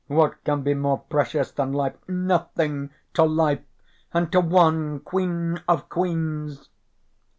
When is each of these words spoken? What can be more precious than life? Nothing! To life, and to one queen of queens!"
What 0.07 0.43
can 0.43 0.63
be 0.63 0.73
more 0.73 0.97
precious 0.97 1.51
than 1.51 1.73
life? 1.73 1.95
Nothing! 2.07 2.89
To 3.13 3.23
life, 3.23 3.61
and 4.11 4.31
to 4.31 4.41
one 4.41 5.01
queen 5.01 5.61
of 5.67 5.89
queens!" 5.89 6.69